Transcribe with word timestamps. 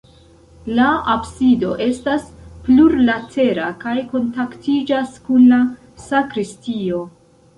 La 0.77 0.85
absido 1.15 1.73
estas 1.87 2.23
plurlatera 2.69 3.67
kaj 3.85 3.95
kontaktiĝas 4.13 5.13
kun 5.27 5.47
la 5.53 5.61
sakristio. 6.07 7.03